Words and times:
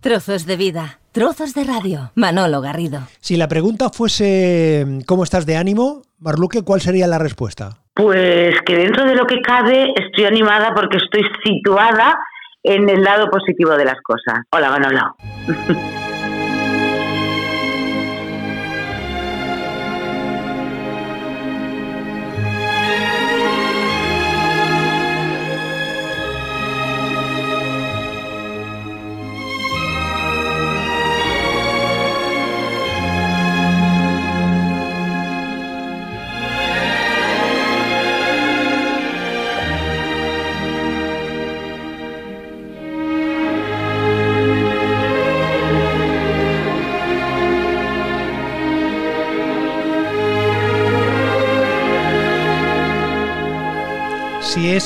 Trozos 0.00 0.46
de 0.46 0.56
vida, 0.56 1.00
trozos 1.10 1.54
de 1.54 1.64
radio. 1.64 2.12
Manolo 2.14 2.60
Garrido. 2.60 3.00
Si 3.20 3.36
la 3.36 3.48
pregunta 3.48 3.90
fuese 3.90 5.00
¿cómo 5.06 5.24
estás 5.24 5.44
de 5.44 5.56
ánimo? 5.56 6.02
Marluque, 6.20 6.62
¿cuál 6.62 6.80
sería 6.80 7.08
la 7.08 7.18
respuesta? 7.18 7.78
Pues 7.94 8.54
que 8.64 8.76
dentro 8.76 9.04
de 9.04 9.16
lo 9.16 9.26
que 9.26 9.40
cabe 9.40 9.92
estoy 9.96 10.26
animada 10.26 10.72
porque 10.72 10.98
estoy 10.98 11.22
situada 11.44 12.16
en 12.62 12.88
el 12.88 13.02
lado 13.02 13.28
positivo 13.28 13.76
de 13.76 13.86
las 13.86 14.00
cosas. 14.02 14.44
Hola, 14.52 14.70
Manolo. 14.70 15.16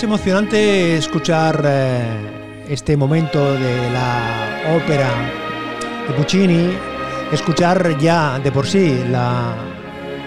es 0.02 0.04
emocionante 0.04 0.96
escuchar 0.96 1.62
eh, 1.64 2.64
este 2.68 2.96
momento 2.96 3.52
de 3.54 3.88
la 3.90 4.74
ópera 4.74 5.08
de 6.08 6.14
Puccini, 6.14 6.70
escuchar 7.30 7.96
ya 8.00 8.40
de 8.40 8.50
por 8.50 8.66
sí 8.66 9.04
la, 9.08 9.54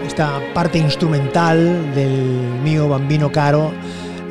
esta 0.08 0.39
parte 0.53 0.77
instrumental 0.77 1.94
del 1.94 2.22
mío 2.63 2.88
bambino 2.88 3.30
caro, 3.30 3.73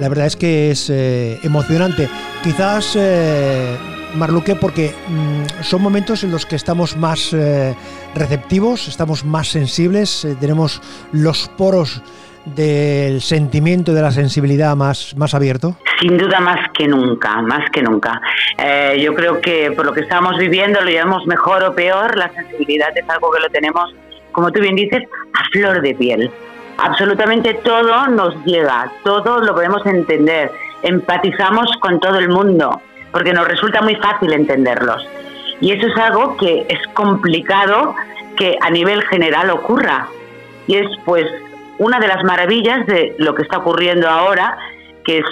la 0.01 0.09
verdad 0.09 0.29
es 0.29 0.37
que 0.37 0.71
es 0.71 0.89
eh, 0.89 1.39
emocionante. 1.43 2.09
Quizás, 2.43 2.95
eh, 2.97 3.77
Marluque, 4.15 4.57
porque 4.57 4.95
mm, 5.09 5.63
son 5.63 5.83
momentos 5.83 6.25
en 6.25 6.31
los 6.31 6.47
que 6.47 6.57
estamos 6.57 6.97
más 6.97 7.35
eh, 7.35 7.75
receptivos, 8.15 8.89
estamos 8.89 9.27
más 9.27 9.49
sensibles, 9.49 10.27
tenemos 10.41 10.81
los 11.13 11.51
poros 11.59 12.01
del 12.45 13.21
sentimiento, 13.21 13.95
de 13.95 14.03
la 14.03 14.11
sensibilidad 14.11 14.77
más, 14.77 15.15
más 15.17 15.35
abierto? 15.35 15.77
Sin 16.01 16.17
duda 16.19 16.41
más 16.41 16.69
que 16.73 16.87
nunca, 16.87 17.41
más 17.43 17.71
que 17.71 17.83
nunca. 17.83 18.21
Eh, 18.59 19.01
yo 19.03 19.15
creo 19.15 19.41
que 19.41 19.71
por 19.73 19.87
lo 19.87 19.93
que 19.93 20.01
estamos 20.01 20.37
viviendo, 20.39 20.81
lo 20.81 20.91
llevamos 20.91 21.27
mejor 21.27 21.63
o 21.65 21.75
peor, 21.75 22.17
la 22.17 22.31
sensibilidad 22.31 22.97
es 22.97 23.09
algo 23.09 23.31
que 23.31 23.41
lo 23.41 23.49
tenemos, 23.49 23.95
como 24.33 24.51
tú 24.53 24.61
bien 24.61 24.77
dices, 24.77 25.03
a 25.35 25.45
flor 25.51 25.81
de 25.81 25.95
piel. 25.95 26.31
Absolutamente 26.79 27.55
todo 27.55 28.09
nos 28.09 28.35
llega, 28.45 28.91
todo 29.05 29.39
lo 29.41 29.55
podemos 29.55 29.87
entender, 29.87 30.51
empatizamos 30.83 31.71
con 31.81 32.01
todo 32.01 32.19
el 32.19 32.29
mundo, 32.29 32.81
porque 33.13 33.33
nos 33.33 33.47
resulta 33.47 33.81
muy 33.81 33.95
fácil 33.97 34.33
entenderlos. 34.33 35.07
Y 35.61 35.71
eso 35.71 35.87
es 35.87 35.97
algo 35.97 36.37
que 36.37 36.67
es 36.69 36.81
complicado 36.95 37.95
que 38.37 38.59
a 38.61 38.71
nivel 38.71 39.03
general 39.05 39.51
ocurra. 39.51 40.09
Y 40.67 40.77
es 40.77 40.89
pues 41.05 41.27
una 41.79 41.99
de 41.99 42.09
las 42.09 42.23
maravillas 42.25 42.87
de 42.87 43.15
lo 43.19 43.35
que 43.35 43.43
está 43.43 43.59
ocurriendo 43.59 44.09
ahora, 44.09 44.57
que 45.05 45.19
es 45.19 45.25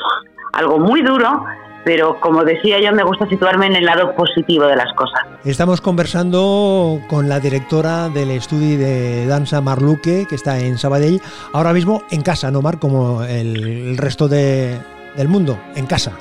algo 0.53 0.79
muy 0.79 1.03
duro, 1.03 1.45
pero 1.85 2.21
como 2.21 2.45
decía 2.45 2.81
yo, 2.81 2.93
me 2.93 3.03
gusta 3.03 3.27
situarme 3.29 3.67
en 3.67 3.77
el 3.77 3.85
lado 3.85 4.15
positivo 4.15 4.67
de 4.67 4.77
las 4.77 4.93
cosas. 4.95 5.21
Estamos 5.45 5.81
conversando 5.81 7.01
con 7.09 7.29
la 7.29 7.41
directora 7.41 8.09
del 8.09 8.31
estudio 8.31 8.79
de 8.79 9.27
danza 9.27 9.61
Marluque, 9.61 10.27
que 10.29 10.35
está 10.35 10.59
en 10.59 10.79
Sabadell, 10.79 11.21
ahora 11.53 11.73
mismo 11.73 12.03
en 12.11 12.23
casa, 12.23 12.51
¿no, 12.51 12.63
Mar? 12.63 12.79
Como 12.79 13.25
el 13.25 13.97
resto 13.99 14.29
de, 14.29 14.79
del 15.17 15.29
mundo, 15.29 15.59
en 15.75 15.87
casa. 15.87 16.13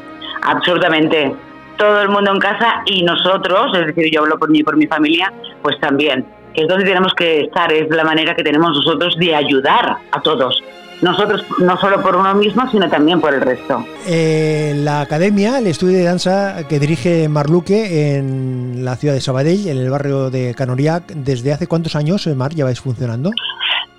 Absolutamente. 0.44 1.36
Todo 1.78 2.02
el 2.02 2.10
mundo 2.10 2.32
en 2.32 2.40
casa 2.40 2.84
y 2.86 3.04
nosotros, 3.04 3.76
es 3.76 3.88
decir, 3.88 4.12
yo 4.12 4.22
hablo 4.22 4.38
por 4.38 4.50
mí 4.50 4.60
y 4.60 4.64
por 4.64 4.78
mi 4.78 4.88
familia, 4.88 5.32
pues 5.62 5.80
también 5.80 6.26
que 6.54 6.62
es 6.62 6.68
donde 6.68 6.86
tenemos 6.86 7.14
que 7.14 7.42
estar, 7.42 7.72
es 7.72 7.90
la 7.90 8.04
manera 8.04 8.36
que 8.36 8.44
tenemos 8.44 8.70
nosotros 8.76 9.16
de 9.18 9.36
ayudar 9.36 9.98
a 10.12 10.22
todos. 10.22 10.62
Nosotros 11.02 11.44
no 11.60 11.78
solo 11.78 12.00
por 12.02 12.16
uno 12.16 12.34
mismo, 12.36 12.70
sino 12.70 12.88
también 12.88 13.20
por 13.20 13.34
el 13.34 13.42
resto. 13.42 13.84
Eh, 14.08 14.74
la 14.78 15.02
academia, 15.02 15.58
el 15.58 15.66
estudio 15.66 15.98
de 15.98 16.04
danza 16.04 16.68
que 16.68 16.80
dirige 16.80 17.28
Marluque 17.28 18.18
en 18.18 18.86
la 18.86 18.96
ciudad 18.96 19.16
de 19.16 19.22
Sabadell, 19.22 19.68
en 19.68 19.78
el 19.78 19.90
barrio 19.90 20.30
de 20.30 20.54
Canoriac, 20.54 21.08
¿desde 21.08 21.54
hace 21.54 21.66
cuántos 21.66 21.96
años, 21.96 22.28
eh, 22.28 22.36
Mar, 22.36 22.54
lleváis 22.54 22.80
funcionando? 22.80 23.32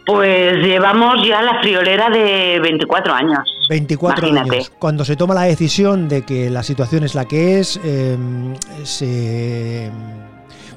Pues 0.07 0.57
llevamos 0.59 1.27
ya 1.27 1.43
la 1.43 1.61
friolera 1.61 2.09
de 2.09 2.61
24 2.61 3.15
años. 3.15 3.41
24 3.69 4.29
Imagínate. 4.29 4.57
años. 4.57 4.73
Cuando 4.79 5.05
se 5.05 5.17
toma 5.17 5.35
la 5.35 5.43
decisión 5.43 6.09
de 6.09 6.23
que 6.23 6.51
la 6.51 6.63
situación 6.63 7.03
es 7.03 7.15
la 7.15 7.25
que 7.25 7.59
es, 7.61 7.81
eh, 7.85 8.17
se 8.85 9.91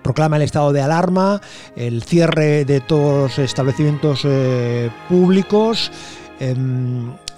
proclama 0.06 0.36
el 0.36 0.44
estado 0.44 0.72
de 0.72 0.84
alarma, 0.84 1.42
el 1.76 2.04
cierre 2.04 2.64
de 2.64 2.80
todos 2.80 3.40
los 3.40 3.40
establecimientos 3.40 4.22
eh, 4.24 4.92
públicos. 5.10 5.92
Eh, 6.40 6.54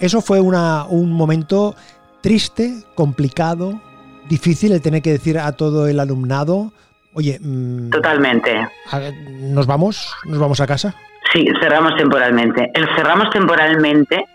eso 0.01 0.19
fue 0.19 0.41
una, 0.41 0.83
un 0.83 1.13
momento 1.13 1.75
triste, 2.21 2.83
complicado, 2.93 3.79
difícil 4.27 4.73
el 4.73 4.81
tener 4.81 5.01
que 5.01 5.11
decir 5.11 5.39
a 5.39 5.53
todo 5.53 5.87
el 5.87 5.97
alumnado, 5.97 6.73
oye, 7.13 7.39
mm, 7.41 7.89
Totalmente. 7.89 8.67
nos 9.43 9.65
vamos, 9.65 10.13
nos 10.25 10.37
vamos 10.37 10.59
a 10.59 10.67
casa. 10.67 10.93
Sí, 11.31 11.45
cerramos 11.61 11.95
temporalmente. 11.95 12.69
El 12.73 12.85
cerramos 12.97 13.29
temporalmente, 13.29 14.25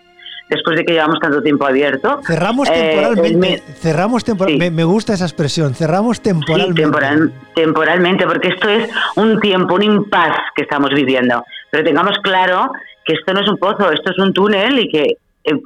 después 0.49 0.77
de 0.77 0.85
que 0.85 0.93
llevamos 0.93 1.19
tanto 1.19 1.41
tiempo 1.41 1.65
abierto. 1.65 2.19
Cerramos 2.25 2.69
Eh, 2.69 2.91
temporalmente, 2.95 3.63
cerramos 3.75 4.25
tempor- 4.25 4.47
Sí. 4.49 4.57
me, 4.57 4.69
me 4.71 4.83
gusta 4.83 5.13
esa 5.13 5.25
expresión, 5.25 5.73
cerramos 5.73 6.21
temporalmente. 6.21 6.81
Sí, 6.81 6.85
temporal- 6.85 7.33
temporalmente, 7.55 8.25
porque 8.27 8.49
esto 8.49 8.69
es 8.69 8.89
un 9.15 9.39
tiempo, 9.39 9.75
un 9.75 9.83
impas 9.83 10.37
que 10.55 10.63
estamos 10.63 10.91
viviendo. 10.93 11.43
Pero 11.71 11.83
tengamos 11.83 12.17
claro 12.21 12.71
que 13.05 13.13
esto 13.13 13.33
no 13.33 13.41
es 13.41 13.49
un 13.49 13.57
pozo, 13.57 13.91
esto 13.91 14.11
es 14.11 14.19
un 14.19 14.33
túnel 14.33 14.79
y 14.79 14.87
que 14.89 15.03
eh, 15.45 15.59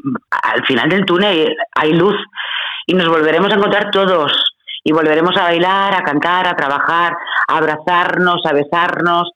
al 0.44 0.66
final 0.66 0.90
del 0.90 1.06
túnel 1.06 1.56
hay 1.76 1.94
luz 1.94 2.16
y 2.88 2.94
nos 2.94 3.08
volveremos 3.10 3.52
a 3.52 3.56
encontrar 3.56 3.92
todos 3.92 4.32
y 4.84 4.92
volveremos 4.92 5.36
a 5.38 5.44
bailar, 5.44 5.94
a 5.94 6.04
cantar, 6.04 6.48
a 6.48 6.56
trabajar, 6.56 7.14
a 7.48 7.58
abrazarnos, 7.58 8.42
a 8.46 8.54
besarnos. 8.54 9.30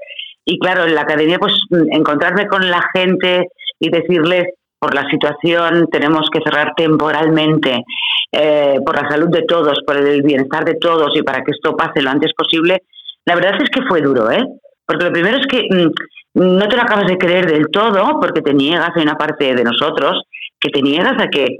Y 0.46 0.58
claro, 0.60 0.86
en 0.86 0.96
la 0.96 1.02
academia, 1.02 1.38
pues 1.38 1.54
encontrarme 1.92 2.48
con 2.48 2.70
la 2.72 2.82
gente 2.94 3.48
y 3.80 3.90
decirles, 3.92 4.46
por 4.82 4.96
la 4.96 5.08
situación 5.12 5.88
tenemos 5.92 6.28
que 6.34 6.40
cerrar 6.44 6.74
temporalmente, 6.76 7.84
eh, 8.32 8.78
por 8.84 8.96
la 8.96 9.08
salud 9.08 9.30
de 9.30 9.44
todos, 9.44 9.78
por 9.86 9.96
el 9.96 10.24
bienestar 10.24 10.66
de 10.66 10.74
todos 10.74 11.16
y 11.16 11.22
para 11.22 11.44
que 11.44 11.52
esto 11.52 11.78
pase 11.78 12.02
lo 12.02 12.10
antes 12.10 12.32
posible, 12.36 12.82
la 13.24 13.36
verdad 13.36 13.62
es 13.62 13.70
que 13.70 13.84
fue 13.88 14.02
duro, 14.02 14.32
¿eh? 14.32 14.44
Porque 14.84 15.06
lo 15.06 15.12
primero 15.12 15.38
es 15.38 15.46
que 15.46 15.68
mm, 15.70 16.58
no 16.58 16.68
te 16.68 16.76
lo 16.76 16.82
acabas 16.82 17.06
de 17.06 17.20
creer 17.20 17.46
del 17.46 17.68
todo 17.72 18.20
porque 18.20 18.42
te 18.42 18.56
niegas, 18.56 18.90
hay 18.96 19.04
una 19.04 19.18
parte 19.18 19.54
de 19.54 19.64
nosotros 19.64 20.24
que 20.60 20.72
te 20.72 20.82
niegas 20.82 21.22
a 21.22 21.28
que 21.28 21.60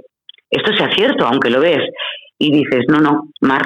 esto 0.50 0.72
sea 0.76 0.90
cierto, 0.90 1.24
aunque 1.24 1.48
lo 1.48 1.60
ves, 1.60 1.82
y 2.38 2.50
dices, 2.50 2.86
no, 2.88 2.98
no, 2.98 3.28
Mar, 3.40 3.62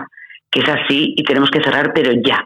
que 0.50 0.60
es 0.60 0.68
así 0.68 1.14
y 1.16 1.24
tenemos 1.24 1.50
que 1.50 1.62
cerrar, 1.62 1.92
pero 1.94 2.12
ya. 2.12 2.44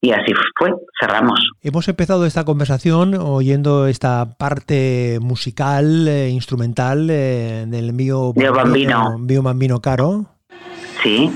Y 0.00 0.12
así 0.12 0.32
fue, 0.56 0.72
cerramos. 1.00 1.40
Hemos 1.60 1.88
empezado 1.88 2.24
esta 2.24 2.44
conversación 2.44 3.14
oyendo 3.14 3.88
esta 3.88 4.36
parte 4.38 5.18
musical, 5.20 6.06
eh, 6.06 6.28
instrumental 6.28 7.08
eh, 7.10 7.64
del 7.66 7.92
mío 7.92 8.32
Mio 8.36 8.52
Bambino. 8.52 9.18
mío 9.18 9.42
bambino 9.42 9.80
caro. 9.80 10.26
Sí. 11.02 11.32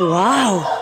¡Wow! 0.00 0.81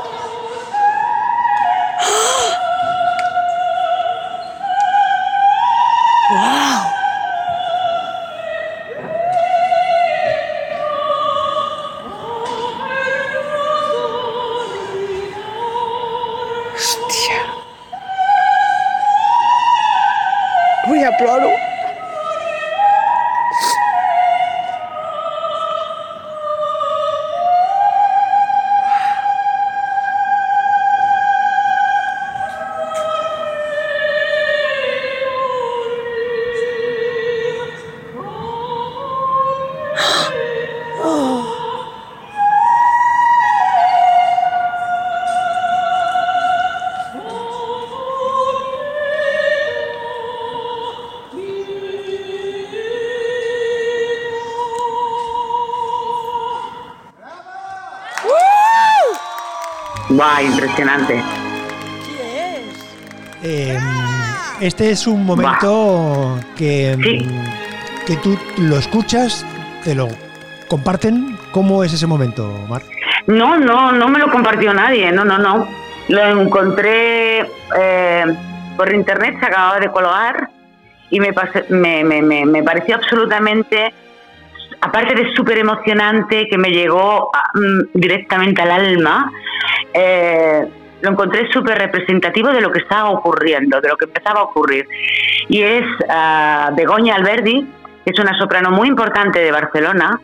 ¡Guau! 60.20 60.44
Impresionante. 60.44 61.22
Eh, 63.42 63.78
este 64.60 64.90
es 64.90 65.06
un 65.06 65.24
momento 65.24 66.38
que, 66.58 66.94
Sí. 67.02 67.26
que 68.06 68.16
tú 68.16 68.38
lo 68.58 68.76
escuchas, 68.76 69.46
te 69.82 69.94
lo 69.94 70.08
comparten. 70.68 71.38
¿Cómo 71.52 71.82
es 71.84 71.94
ese 71.94 72.06
momento, 72.06 72.52
Mar? 72.68 72.82
No, 73.28 73.56
no, 73.58 73.92
no 73.92 74.08
me 74.08 74.18
lo 74.18 74.30
compartió 74.30 74.74
nadie, 74.74 75.10
no, 75.10 75.24
no, 75.24 75.38
no. 75.38 75.66
Lo 76.08 76.42
encontré 76.42 77.40
eh, 77.78 78.24
por 78.76 78.92
internet, 78.94 79.38
se 79.40 79.46
acababa 79.46 79.78
de 79.80 79.90
colgar 79.90 80.50
y 81.08 81.18
me, 81.18 81.32
pase- 81.32 81.64
me, 81.70 82.04
me, 82.04 82.20
me, 82.20 82.44
me 82.44 82.62
pareció 82.62 82.96
absolutamente, 82.96 83.94
aparte 84.80 85.14
de 85.14 85.32
súper 85.34 85.58
emocionante, 85.58 86.48
que 86.48 86.58
me 86.58 86.70
llegó 86.70 87.30
ah, 87.34 87.50
mm, 87.54 87.98
directamente 87.98 88.62
al 88.62 88.70
alma, 88.70 89.30
eh, 89.94 90.66
lo 91.02 91.10
encontré 91.10 91.50
súper 91.50 91.78
representativo 91.78 92.48
de 92.50 92.60
lo 92.60 92.70
que 92.70 92.80
estaba 92.80 93.10
ocurriendo, 93.10 93.80
de 93.80 93.88
lo 93.88 93.96
que 93.96 94.04
empezaba 94.04 94.40
a 94.40 94.44
ocurrir. 94.44 94.86
Y 95.48 95.62
es 95.62 95.84
ah, 96.08 96.70
Begoña 96.76 97.14
Alberdi, 97.16 97.66
que 98.04 98.10
es 98.12 98.18
una 98.18 98.36
soprano 98.38 98.70
muy 98.70 98.88
importante 98.88 99.38
de 99.40 99.50
Barcelona, 99.52 100.20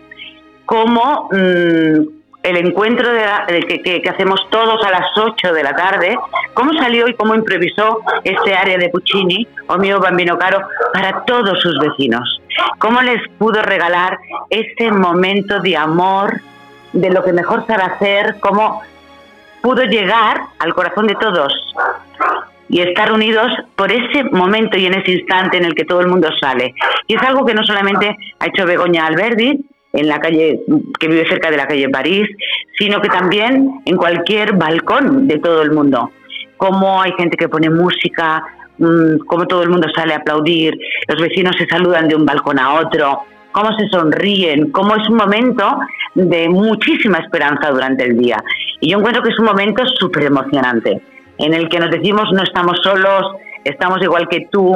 como 0.65 1.29
mm, 1.33 2.17
el 2.43 2.57
encuentro 2.59 3.13
de 3.13 3.21
la- 3.21 3.47
que, 3.47 3.83
que- 3.83 4.09
hacemos 4.11 4.41
todos 4.51 4.85
a 4.87 4.91
las 4.91 5.07
8 5.17 5.53
de 5.53 5.63
la 5.65 5.75
tarde, 5.75 6.17
cómo 6.55 6.73
salió 6.75 7.09
y 7.09 7.15
cómo 7.15 7.35
improvisó 7.35 8.01
este 8.23 8.55
área 8.55 8.79
de 8.79 8.89
Puccini, 8.89 9.47
o 9.67 9.77
mio 9.79 9.99
bambino 9.99 10.39
caro, 10.39 10.61
para 10.93 11.25
todos 11.25 11.59
sus 11.61 11.77
vecinos. 11.81 12.41
Cómo 12.79 13.03
les 13.03 13.21
pudo 13.39 13.63
regalar 13.63 14.19
ese 14.51 14.91
momento 14.91 15.61
de 15.61 15.77
amor, 15.77 16.41
de 16.93 17.11
lo 17.11 17.23
que 17.23 17.33
mejor 17.33 17.67
sabe 17.67 17.83
hacer, 17.83 18.37
cómo 18.41 18.83
pudo 19.63 19.83
llegar 19.85 20.41
al 20.59 20.75
corazón 20.75 21.07
de 21.07 21.15
todos 21.17 21.53
y 22.69 22.81
estar 22.81 23.13
unidos 23.13 23.53
por 23.77 23.93
ese 23.93 24.25
momento 24.25 24.77
y 24.77 24.87
en 24.87 24.95
ese 24.95 25.13
instante 25.13 25.57
en 25.57 25.65
el 25.65 25.75
que 25.75 25.85
todo 25.85 26.01
el 26.01 26.09
mundo 26.09 26.29
sale. 26.41 26.75
Y 27.07 27.15
es 27.15 27.23
algo 27.23 27.45
que 27.45 27.55
no 27.55 27.65
solamente 27.65 28.17
ha 28.39 28.47
hecho 28.47 28.67
Begoña 28.67 29.07
Alberdi 29.07 29.59
en 29.93 30.09
la 30.09 30.19
calle 30.19 30.61
que 30.99 31.09
vive 31.09 31.29
cerca 31.29 31.51
de 31.51 31.57
la 31.57 31.67
calle 31.67 31.89
París, 31.89 32.29
sino 32.79 33.01
que 33.01 33.09
también 33.09 33.81
en 33.85 33.97
cualquier 33.97 34.55
balcón 34.55 35.27
de 35.27 35.39
todo 35.39 35.63
el 35.63 35.71
mundo. 35.71 36.11
Como 36.57 37.01
hay 37.01 37.13
gente 37.13 37.37
que 37.37 37.49
pone 37.49 37.71
música, 37.71 38.43
mm, 38.79 39.19
cómo 39.27 39.47
todo 39.47 39.63
el 39.63 39.71
mundo 39.71 39.89
sale 39.95 40.15
a 40.15 40.19
aplaudir, 40.19 40.75
los 41.09 41.21
vecinos 41.21 41.57
se 41.59 41.67
saludan 41.67 42.09
de 42.09 42.17
un 42.17 42.25
balcón 42.25 42.59
a 42.59 42.75
otro, 42.81 43.23
cómo 43.53 43.71
se 43.79 43.89
sonríen, 43.89 44.71
cómo 44.71 44.95
es 44.97 45.09
un 45.09 45.17
momento 45.17 45.79
de 46.15 46.49
muchísima 46.49 47.19
esperanza 47.19 47.71
durante 47.71 48.05
el 48.05 48.17
día. 48.19 48.37
Y 48.81 48.91
yo 48.91 48.99
encuentro 48.99 49.23
que 49.23 49.31
es 49.31 49.39
un 49.39 49.47
momento 49.47 49.83
súper 49.99 50.25
emocionante, 50.25 51.01
en 51.39 51.55
el 51.55 51.69
que 51.69 51.79
nos 51.79 51.91
decimos 51.91 52.31
no 52.33 52.43
estamos 52.43 52.79
solos, 52.83 53.23
estamos 53.65 54.03
igual 54.03 54.29
que 54.29 54.47
tú, 54.51 54.75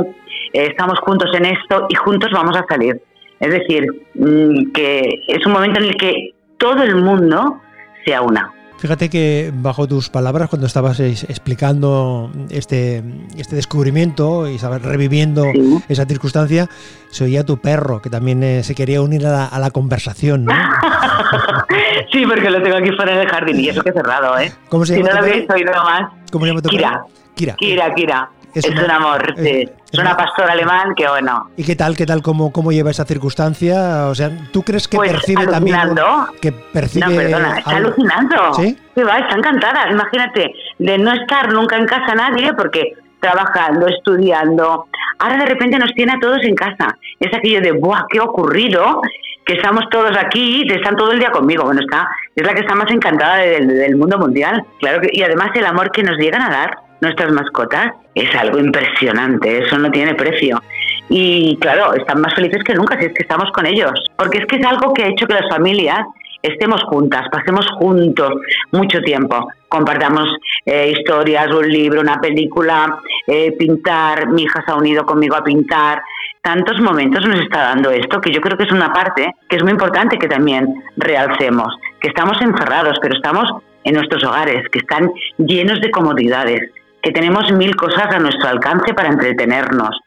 eh, 0.52 0.66
estamos 0.70 0.98
juntos 1.00 1.30
en 1.34 1.46
esto 1.46 1.86
y 1.88 1.94
juntos 1.94 2.30
vamos 2.32 2.56
a 2.56 2.64
salir. 2.68 3.00
Es 3.38 3.50
decir, 3.50 3.86
mm, 4.14 4.72
que 4.72 5.22
es 5.28 5.46
un 5.46 5.52
momento 5.52 5.80
en 5.80 5.86
el 5.86 5.96
que 5.96 6.34
todo 6.58 6.82
el 6.82 6.96
mundo 6.96 7.60
se 8.04 8.14
aúna. 8.14 8.52
Fíjate 8.80 9.10
que 9.10 9.52
bajo 9.54 9.86
tus 9.86 10.08
palabras, 10.08 10.48
cuando 10.48 10.66
estabas 10.66 10.98
es- 11.00 11.24
explicando 11.24 12.30
este, 12.48 13.02
este 13.36 13.54
descubrimiento 13.54 14.48
y 14.48 14.54
estabas 14.56 14.80
reviviendo 14.80 15.44
Sí. 15.52 15.84
esa 15.90 16.06
circunstancia, 16.06 16.66
se 17.10 17.24
oía 17.24 17.44
tu 17.44 17.58
perro, 17.58 18.00
que 18.00 18.08
también 18.08 18.42
eh, 18.42 18.62
se 18.64 18.74
quería 18.74 19.02
unir 19.02 19.26
a 19.26 19.30
la, 19.32 19.44
a 19.46 19.58
la 19.58 19.70
conversación, 19.70 20.46
¿no? 20.46 20.52
sí, 22.12 22.24
porque 22.26 22.48
lo 22.50 22.62
tengo 22.62 22.76
aquí 22.76 22.90
fuera 22.96 23.18
del 23.18 23.28
jardín 23.28 23.60
y 23.60 23.68
eso 23.68 23.82
que 23.82 23.90
he 23.90 23.92
cerrado, 23.92 24.38
¿eh? 24.38 24.50
¿Cómo 24.70 24.86
se 24.86 24.94
Si 24.94 25.00
llama 25.02 25.10
no 25.14 25.20
tu 25.20 25.26
lo 25.26 25.30
habéis 25.32 25.50
oído 25.50 25.72
más. 25.84 26.12
¿Cómo 26.30 26.44
se 26.44 26.50
llama 26.50 26.62
tu 26.62 26.68
Kira. 26.68 27.02
Kira. 27.34 27.54
Kira, 27.56 27.94
Kira. 27.94 28.30
Es 28.52 28.64
Es, 28.64 28.70
una- 28.72 28.84
un 28.84 28.90
amor, 28.90 29.34
es- 29.36 29.44
sí. 29.44 29.68
es 29.92 29.98
una- 29.98 30.16
pastora 30.16 30.52
alemán 30.54 30.92
que, 30.96 31.06
bueno, 31.08 31.50
¿Y 31.56 31.62
qué 31.62 31.76
tal, 31.76 31.96
qué 31.96 32.04
tal, 32.04 32.20
cómo, 32.20 32.50
cómo 32.52 32.72
lleva 32.72 32.90
esa 32.90 33.04
circunstancia? 33.04 34.06
O 34.08 34.14
sea, 34.16 34.30
¿tú 34.52 34.62
crees 34.64 34.88
que 34.88 34.96
Pues 34.96 35.12
percibe 35.12 35.46
también... 35.46 35.76
alucinando. 35.76 36.32
Que 36.40 36.50
percibe 36.50 37.06
No, 37.06 37.16
perdona, 37.16 37.58
está 37.58 37.70
algo? 37.76 37.86
alucinando. 37.88 38.54
¿Sí? 38.54 38.76
Sí, 38.96 39.02
va, 39.02 39.18
está 39.18 39.36
encantada. 39.36 39.88
Imagínate, 39.92 40.52
de 40.80 40.98
no 40.98 41.12
estar 41.12 41.52
nunca 41.52 41.76
en 41.76 41.86
casa 41.86 42.12
nadie, 42.16 42.52
porque 42.54 42.94
trabajando, 43.20 43.86
estudiando, 43.86 44.86
ahora 45.20 45.36
de 45.36 45.46
repente 45.46 45.78
nos 45.78 45.92
tiene 45.92 46.12
a 46.12 46.18
todos 46.20 46.42
en 46.42 46.54
casa. 46.56 46.96
Es 47.20 47.32
aquello 47.32 47.60
de, 47.60 47.70
¡buah, 47.72 48.02
qué 48.08 48.18
ocurrido! 48.18 49.00
Que 49.44 49.54
estamos 49.54 49.84
todos 49.90 50.16
aquí, 50.16 50.64
que 50.68 50.76
están 50.76 50.96
todo 50.96 51.12
el 51.12 51.18
día 51.18 51.30
conmigo. 51.30 51.64
Bueno, 51.64 51.80
está, 51.80 52.08
es 52.34 52.46
la 52.46 52.54
que 52.54 52.60
está 52.60 52.74
más 52.74 52.90
encantada 52.90 53.36
del, 53.36 53.66
del 53.66 53.96
mundo 53.96 54.18
mundial. 54.18 54.64
Claro 54.78 55.00
que, 55.00 55.08
y 55.12 55.22
además 55.22 55.50
el 55.54 55.66
amor 55.66 55.90
que 55.90 56.02
nos 56.02 56.16
llegan 56.18 56.42
a 56.42 56.50
dar 56.50 56.78
nuestras 57.00 57.32
mascotas 57.32 57.92
es 58.14 58.34
algo 58.34 58.58
impresionante, 58.58 59.58
eso 59.64 59.78
no 59.78 59.90
tiene 59.90 60.14
precio. 60.14 60.60
Y 61.08 61.56
claro, 61.60 61.94
están 61.94 62.20
más 62.20 62.34
felices 62.34 62.62
que 62.62 62.74
nunca 62.74 62.98
si 62.98 63.06
es 63.06 63.12
que 63.12 63.22
estamos 63.22 63.50
con 63.52 63.66
ellos. 63.66 63.92
Porque 64.16 64.38
es 64.38 64.46
que 64.46 64.56
es 64.56 64.66
algo 64.66 64.92
que 64.94 65.04
ha 65.04 65.08
hecho 65.08 65.26
que 65.26 65.34
las 65.34 65.48
familias 65.48 66.00
estemos 66.42 66.82
juntas, 66.84 67.26
pasemos 67.30 67.66
juntos 67.78 68.32
mucho 68.72 69.00
tiempo, 69.02 69.46
compartamos 69.68 70.28
eh, 70.64 70.94
historias, 70.96 71.48
un 71.52 71.68
libro, 71.68 72.00
una 72.00 72.18
película, 72.18 72.98
eh, 73.26 73.52
pintar, 73.58 74.28
mi 74.28 74.44
hija 74.44 74.62
se 74.64 74.72
ha 74.72 74.76
unido 74.76 75.04
conmigo 75.04 75.36
a 75.36 75.44
pintar. 75.44 76.00
Tantos 76.42 76.80
momentos 76.80 77.26
nos 77.26 77.40
está 77.40 77.64
dando 77.64 77.90
esto 77.90 78.20
que 78.20 78.32
yo 78.32 78.40
creo 78.40 78.56
que 78.56 78.64
es 78.64 78.72
una 78.72 78.92
parte 78.92 79.34
que 79.48 79.56
es 79.56 79.62
muy 79.62 79.72
importante 79.72 80.18
que 80.18 80.26
también 80.26 80.66
realcemos, 80.96 81.76
que 82.00 82.08
estamos 82.08 82.40
encerrados, 82.40 82.96
pero 83.02 83.14
estamos 83.14 83.50
en 83.84 83.94
nuestros 83.94 84.24
hogares, 84.24 84.66
que 84.72 84.78
están 84.78 85.10
llenos 85.38 85.80
de 85.80 85.90
comodidades, 85.90 86.70
que 87.02 87.12
tenemos 87.12 87.52
mil 87.52 87.76
cosas 87.76 88.14
a 88.14 88.18
nuestro 88.18 88.48
alcance 88.48 88.94
para 88.94 89.08
entretenernos. 89.08 89.98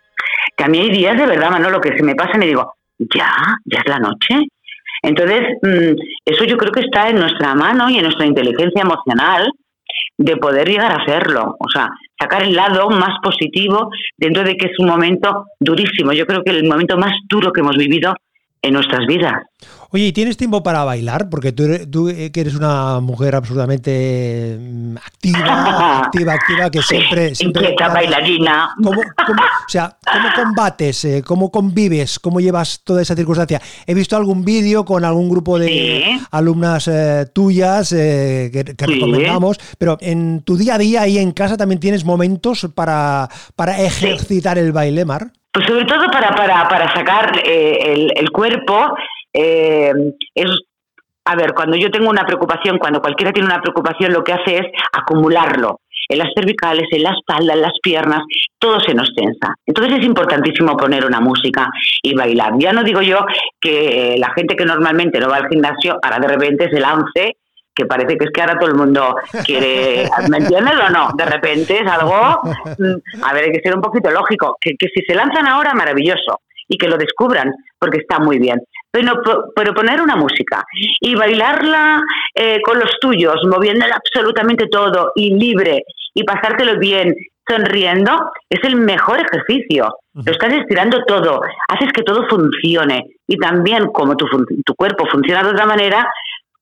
Que 0.58 0.64
a 0.64 0.68
mí 0.68 0.80
hay 0.80 0.90
días 0.90 1.18
de 1.18 1.26
verdad, 1.26 1.52
Manolo, 1.52 1.80
que 1.82 1.96
se 1.96 2.04
me 2.04 2.16
pasan 2.16 2.42
y 2.44 2.48
digo, 2.48 2.74
ya, 2.98 3.32
ya 3.66 3.80
es 3.80 3.90
la 3.90 4.00
noche. 4.00 4.48
Entonces, 5.04 5.42
mm, 5.62 5.96
eso 6.26 6.46
yo 6.46 6.58
creo 6.58 6.72
que 6.72 6.82
está 6.82 7.10
en 7.10 7.18
nuestra 7.18 7.54
mano 7.56 7.90
y 7.90 7.98
en 7.98 8.04
nuestra 8.04 8.26
inteligencia 8.26 8.82
emocional 8.82 9.52
de 10.18 10.38
poder 10.38 10.68
llegar 10.68 10.92
a 10.92 11.04
hacerlo. 11.04 11.56
O 11.60 11.70
sea, 11.70 11.90
sacar 12.24 12.44
el 12.44 12.56
lado 12.56 12.89
más 12.89 13.20
positivo 13.22 13.89
dentro 14.18 14.44
de 14.44 14.56
que 14.56 14.68
es 14.68 14.80
un 14.80 14.88
momento 14.88 15.46
durísimo. 15.60 16.13
Yo 16.13 16.25
creo 16.25 16.44
que 16.44 16.51
el 16.51 16.68
momento 16.68 16.98
más 16.98 17.13
duro 17.27 17.51
que 17.51 17.62
hemos 17.62 17.77
vivido 17.77 18.15
en 18.62 18.74
nuestras 18.74 19.06
vidas. 19.06 19.44
Oye, 19.96 20.06
¿y 20.08 20.12
tienes 20.12 20.38
tiempo 20.38 20.64
para 20.64 20.84
bailar? 20.84 21.30
Porque 21.30 21.52
tú, 21.52 21.66
eres- 21.66 21.90
tú 21.92 22.10
eh, 22.10 22.32
que 22.32 22.42
eres 22.42 22.56
una 22.56 23.00
mujer 23.00 23.36
absolutamente 23.36 24.58
mm, 24.60 24.98
activa, 24.98 26.00
activa, 26.06 26.34
activa, 26.34 26.72
que 26.72 26.82
siempre... 26.82 27.36
siempre 27.36 27.62
Inquieta, 27.64 27.90
bailarina. 27.94 28.70
¿Cómo, 28.78 29.02
cómo- 29.28 29.44
o 29.44 29.70
sea, 29.70 29.96
¿cómo 30.12 30.28
combates? 30.36 31.06
eh, 31.06 31.24
¿Cómo 31.24 31.52
convives? 31.52 32.18
¿Cómo 32.18 32.40
llevas 32.40 32.82
toda 32.84 33.04
esa 33.04 33.16
circunstancia? 33.16 33.62
He 33.86 33.94
visto 33.94 34.18
algún 34.18 34.44
vídeo 34.44 34.84
con 34.84 35.06
algún 35.06 35.30
grupo 35.30 35.60
de 35.60 35.68
Sí. 35.68 36.22
alumnas 36.32 36.88
eh, 36.88 37.28
tuyas 37.32 37.92
eh, 37.92 38.50
que, 38.52 38.64
que 38.66 38.86
Sí. 38.86 38.94
recomendamos, 38.96 39.60
pero 39.78 40.00
en 40.02 40.42
tu 40.42 40.58
día 40.58 40.74
a 40.74 40.78
día 40.80 41.02
ahí 41.04 41.20
en 41.20 41.32
casa 41.34 41.56
también 41.56 41.80
tienes 41.80 42.04
momentos 42.04 42.68
para, 42.74 43.30
para 43.56 43.80
ejercitar 43.80 44.58
el 44.58 44.72
baile, 44.72 45.06
Mar. 45.06 45.32
Pues 45.52 45.68
sobre 45.68 45.86
todo 45.86 46.10
para, 46.12 46.32
para, 46.36 46.68
para 46.68 46.92
sacar 46.96 47.32
eh, 47.46 47.78
el, 47.94 48.12
el 48.16 48.32
cuerpo, 48.32 48.88
eh, 49.34 49.94
es, 50.36 50.52
a 51.25 51.36
ver, 51.36 51.54
cuando 51.54 51.78
yo 51.78 51.90
tengo 51.90 52.10
una 52.10 52.25
preocupación, 52.25 52.78
cuando 52.78 53.02
cualquiera 53.02 53.32
tiene 53.32 53.48
una 53.48 53.62
preocupación, 53.62 54.13
lo 54.13 54.24
que 54.24 54.34
hace 54.34 54.58
es 54.58 54.66
acumularlo 54.92 55.80
en 56.10 56.18
las 56.20 56.30
cervicales, 56.36 56.88
en 56.92 57.04
la 57.04 57.12
espalda, 57.12 57.54
en 57.54 57.62
las 57.62 57.74
piernas, 57.82 58.22
todo 58.60 58.80
se 58.80 58.94
nos 58.94 59.13
tensa. 59.16 59.56
Entonces 59.66 60.00
es 60.00 60.06
importantísimo 60.06 60.75
poner 60.75 61.06
una 61.06 61.20
música 61.20 61.70
y 62.02 62.13
bailar. 62.13 62.54
Ya 62.60 62.74
no 62.74 62.84
digo 62.84 63.02
yo 63.02 63.25
que 63.60 64.16
la 64.18 64.34
gente 64.34 64.56
que 64.56 64.66
normalmente 64.66 65.20
no 65.20 65.30
va 65.30 65.38
al 65.38 65.50
gimnasio, 65.50 65.98
ahora 66.02 66.20
de 66.20 66.28
repente 66.28 66.70
se 66.70 66.80
lance 66.80 67.38
que 67.75 67.86
parece 67.86 68.18
que 68.18 68.25
es 68.25 68.32
que 68.32 68.42
ahora 68.42 68.60
todo 68.60 68.70
el 68.70 68.75
mundo 68.75 69.16
quiere, 69.46 70.08
¿me 70.30 70.38
entiendes 70.38 70.75
o 70.75 70.90
no? 70.92 71.10
De 71.16 71.25
repente 71.25 71.80
es 71.82 71.90
algo, 71.90 72.42
mm, 72.44 73.24
a 73.24 73.34
ver, 73.34 73.46
hay 73.46 73.52
que 73.52 73.62
ser 73.62 73.75
un 73.75 73.82
poquito 73.82 74.12
lógico, 74.12 74.58
que, 74.62 74.75
que 74.78 74.88
si 74.94 75.02
se 75.06 75.16
lanzan 75.16 75.48
ahora, 75.48 75.74
maravilloso, 75.74 76.42
y 76.68 76.78
que 76.78 76.88
lo 76.88 76.98
descubran, 76.98 77.52
porque 77.80 77.98
está 77.98 78.20
muy 78.20 78.38
bien. 78.38 78.60
Pero, 78.94 79.24
pero 79.56 79.74
poner 79.74 80.00
una 80.00 80.16
música 80.16 80.64
y 81.02 81.16
bailarla 81.16 82.04
eh, 82.36 82.62
con 82.64 82.78
los 82.80 82.92
tuyos, 83.02 83.42
moviéndola 83.50 83.96
absolutamente 83.96 84.68
todo 84.68 85.12
y 85.16 85.34
libre 85.34 85.84
y 86.14 86.24
pasártelo 86.24 86.78
bien, 86.78 87.16
sonriendo, 87.48 88.12
es 88.48 88.64
el 88.64 88.76
mejor 88.76 89.20
ejercicio. 89.20 89.96
Lo 90.14 90.32
estás 90.32 90.54
estirando 90.54 91.04
todo, 91.06 91.42
haces 91.70 91.92
que 91.92 92.04
todo 92.04 92.28
funcione 92.30 93.04
y 93.28 93.36
también 93.38 93.88
como 93.88 94.16
tu, 94.16 94.28
tu 94.64 94.76
cuerpo 94.76 95.08
funciona 95.12 95.42
de 95.42 95.50
otra 95.50 95.66
manera, 95.66 96.08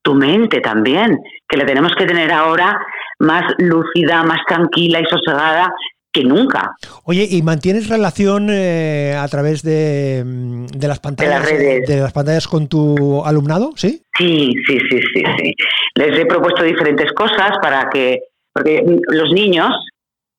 tu 0.01 0.15
mente 0.15 0.61
también, 0.61 1.19
que 1.49 1.57
la 1.57 1.65
tenemos 1.65 1.93
que 1.95 2.05
tener 2.05 2.31
ahora 2.31 2.79
más 3.19 3.43
lúcida, 3.59 4.23
más 4.23 4.39
tranquila 4.47 4.99
y 5.01 5.05
sosegada 5.05 5.71
que 6.11 6.23
nunca. 6.23 6.75
Oye, 7.05 7.27
¿y 7.29 7.41
mantienes 7.41 7.87
relación 7.87 8.49
eh, 8.49 9.15
a 9.17 9.27
través 9.27 9.63
de, 9.63 10.23
mm, 10.25 10.65
de 10.67 10.87
las 10.87 10.99
pantallas 10.99 11.49
redes. 11.49 11.87
de 11.87 12.01
las 12.01 12.11
pantallas 12.11 12.47
con 12.47 12.67
tu 12.67 13.23
alumnado? 13.23 13.71
¿Sí? 13.75 14.01
Sí, 14.17 14.53
sí, 14.67 14.77
sí, 14.89 14.99
sí, 15.13 15.23
sí. 15.37 15.53
Les 15.95 16.19
he 16.19 16.25
propuesto 16.25 16.63
diferentes 16.63 17.11
cosas 17.13 17.51
para 17.61 17.89
que 17.89 18.19
porque 18.53 18.83
los 19.07 19.31
niños, 19.31 19.69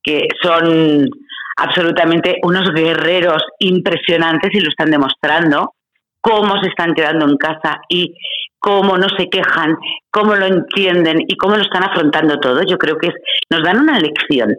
que 0.03 0.29
son 0.43 1.09
absolutamente 1.57 2.37
unos 2.43 2.71
guerreros 2.75 3.43
impresionantes 3.59 4.51
y 4.53 4.61
lo 4.61 4.69
están 4.69 4.91
demostrando, 4.91 5.75
cómo 6.21 6.61
se 6.61 6.69
están 6.69 6.95
quedando 6.95 7.27
en 7.27 7.37
casa 7.37 7.81
y 7.89 8.15
cómo 8.59 8.99
no 8.99 9.09
se 9.17 9.29
quejan, 9.29 9.77
cómo 10.11 10.35
lo 10.35 10.47
entienden 10.47 11.21
y 11.27 11.37
cómo 11.37 11.57
lo 11.57 11.63
están 11.63 11.85
afrontando 11.85 12.39
todo, 12.39 12.61
yo 12.69 12.79
creo 12.79 12.97
que 12.99 13.11
nos 13.51 13.63
dan 13.63 13.81
una 13.81 13.99
lección 13.99 14.55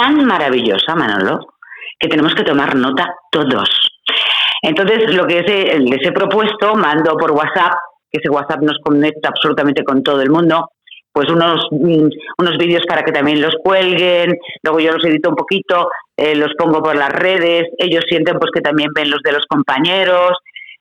tan 0.00 0.24
maravillosa, 0.24 0.94
Manolo, 0.94 1.40
que 1.98 2.08
tenemos 2.08 2.34
que 2.34 2.44
tomar 2.44 2.74
nota 2.74 3.14
todos. 3.30 3.68
Entonces, 4.62 5.14
lo 5.14 5.26
que 5.26 5.42
les 5.42 6.06
he 6.06 6.12
propuesto, 6.12 6.74
mando 6.74 7.16
por 7.16 7.32
WhatsApp, 7.32 7.74
que 8.10 8.18
ese 8.20 8.30
WhatsApp 8.30 8.62
nos 8.62 8.78
conecta 8.82 9.28
absolutamente 9.28 9.84
con 9.84 10.02
todo 10.02 10.22
el 10.22 10.30
mundo, 10.30 10.70
pues 11.12 11.28
unos, 11.30 11.66
mm, 11.70 12.08
unos 12.38 12.58
vídeos 12.58 12.82
para 12.88 13.02
que 13.02 13.12
también 13.12 13.42
los 13.42 13.54
cuelguen, 13.62 14.38
luego 14.62 14.80
yo 14.80 14.92
los 14.92 15.04
edito 15.04 15.30
un 15.30 15.36
poquito, 15.36 15.90
eh, 16.16 16.34
los 16.34 16.52
pongo 16.56 16.82
por 16.82 16.96
las 16.96 17.10
redes, 17.10 17.64
ellos 17.78 18.04
sienten 18.08 18.38
pues 18.38 18.50
que 18.54 18.60
también 18.60 18.90
ven 18.94 19.10
los 19.10 19.20
de 19.22 19.32
los 19.32 19.44
compañeros, 19.46 20.32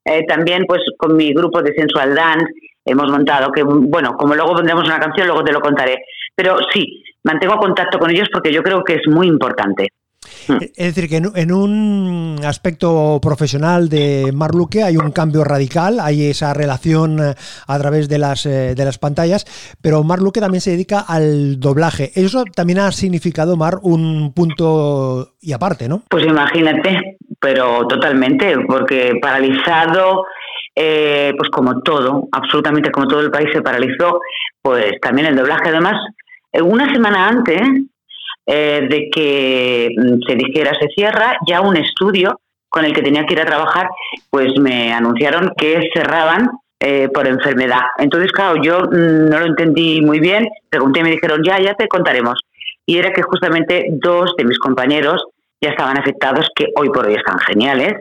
eh, 0.06 0.26
también 0.28 0.66
pues 0.68 0.82
con 0.98 1.16
mi 1.16 1.34
grupo 1.34 1.62
de 1.62 1.74
Sensual 1.74 2.16
Dance 2.16 2.52
hemos 2.86 3.10
montado, 3.12 3.52
que 3.52 3.64
bueno, 3.64 4.14
como 4.18 4.36
luego 4.36 4.56
pondremos 4.56 4.86
una 4.86 5.00
canción, 5.00 5.28
luego 5.28 5.44
te 5.44 5.52
lo 5.52 5.60
contaré. 5.60 5.98
Pero 6.40 6.56
sí, 6.74 7.04
mantengo 7.26 7.58
contacto 7.58 8.00
con 8.00 8.10
ellos 8.12 8.30
porque 8.32 8.54
yo 8.54 8.64
creo 8.64 8.82
que 8.82 8.94
es 8.94 9.02
muy 9.08 9.28
importante. 9.28 9.90
Mm. 10.48 10.56
Es 10.74 10.96
decir, 10.96 11.10
que 11.10 11.18
en, 11.18 11.52
un 11.52 12.38
aspecto 12.46 13.20
profesional 13.22 13.90
de 13.90 14.32
Marluque 14.34 14.84
hay 14.84 14.96
un 14.96 15.12
cambio 15.12 15.44
radical, 15.44 16.00
hay 16.00 16.28
esa 16.30 16.54
relación 16.54 17.20
eh, 17.20 17.34
a 17.68 17.78
través 17.78 18.08
de 18.08 18.20
las, 18.20 18.46
eh, 18.46 18.74
de 18.74 18.86
las 18.86 18.98
pantallas, 19.00 19.76
pero 19.82 20.02
Marluque 20.06 20.40
también 20.40 20.62
se 20.62 20.72
dedica 20.72 21.02
al 21.02 21.60
doblaje. 21.60 22.12
Eso 22.16 22.46
también 22.46 22.80
ha 22.80 22.94
significado, 22.94 23.58
Mar, 23.58 23.80
un 23.82 24.32
punto 24.34 25.34
y 25.42 25.52
aparte, 25.52 25.90
¿no? 25.90 26.04
Pues 26.10 26.26
imagínate, 26.26 27.18
pero 27.38 27.86
totalmente, 27.86 28.56
porque 28.66 29.20
paralizado, 29.22 30.24
eh, 30.74 31.34
pues 31.38 31.50
como 31.50 31.82
todo, 31.82 32.30
absolutamente 32.32 32.92
como 32.92 33.08
todo 33.08 33.20
el 33.20 33.30
país 33.30 33.50
se 33.54 33.62
paralizó, 33.62 34.22
pues 34.62 34.94
también 35.02 35.28
el 35.28 35.36
doblaje. 35.36 35.68
Además, 35.68 35.96
una 36.54 36.92
semana 36.92 37.28
antes 37.28 37.62
eh, 38.46 38.88
de 38.90 39.10
que 39.12 39.90
mm, 39.96 40.28
se 40.28 40.36
dijera 40.36 40.74
se 40.80 40.88
cierra, 40.88 41.38
ya 41.48 41.62
un 41.62 41.78
estudio 41.78 42.40
con 42.68 42.84
el 42.84 42.94
que 42.94 43.02
tenía 43.02 43.26
que 43.26 43.34
ir 43.34 43.42
a 43.42 43.46
trabajar, 43.46 43.90
pues 44.30 44.54
me 44.60 44.92
anunciaron 44.92 45.52
que 45.58 45.90
cerraban 45.94 46.50
eh, 46.80 47.10
por 47.14 47.28
enfermedad. 47.28 47.82
Entonces, 47.98 48.32
claro, 48.32 48.62
yo 48.62 48.80
mm, 48.82 49.30
no 49.30 49.40
lo 49.40 49.46
entendí 49.46 50.02
muy 50.02 50.20
bien, 50.20 50.48
pregunté 50.70 51.02
y 51.02 51.04
me 51.04 51.12
dijeron, 51.12 51.42
ya, 51.44 51.60
ya 51.60 51.76
te 51.76 51.88
contaremos. 51.88 52.40
Y 52.86 52.98
era 52.98 53.12
que 53.12 53.22
justamente 53.22 53.86
dos 53.92 54.34
de 54.38 54.46
mis 54.46 54.58
compañeros 54.58 55.24
ya 55.62 55.70
estaban 55.70 56.00
afectados, 56.00 56.50
que 56.56 56.68
hoy 56.76 56.90
por 56.90 57.06
hoy 57.06 57.16
están 57.16 57.38
geniales, 57.40 57.96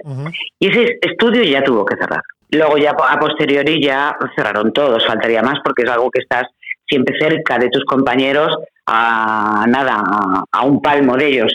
y 0.61 0.69
ese 0.69 0.99
estudio 1.03 1.43
ya 1.43 1.63
tuvo 1.63 1.85
que 1.85 1.97
cerrar. 1.97 2.23
Luego 2.51 2.79
ya 2.79 2.93
a 2.93 3.19
posteriori 3.19 3.83
ya 3.83 4.17
cerraron 4.35 4.73
todos, 4.73 5.05
faltaría 5.07 5.43
más 5.43 5.59
porque 5.63 5.83
es 5.83 5.91
algo 5.91 6.11
que 6.11 6.21
estás 6.21 6.45
siempre 6.89 7.19
cerca 7.19 7.59
de 7.59 7.69
tus 7.69 7.85
compañeros, 7.85 8.57
a 8.87 9.67
nada, 9.69 10.03
a, 10.51 10.65
un 10.65 10.81
palmo 10.81 11.17
de 11.17 11.29
ellos 11.29 11.53